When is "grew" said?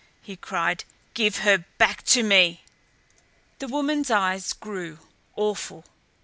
4.51-4.97